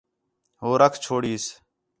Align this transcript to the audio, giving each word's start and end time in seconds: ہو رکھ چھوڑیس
ہو 0.61 0.69
رکھ 0.81 0.97
چھوڑیس 1.03 1.45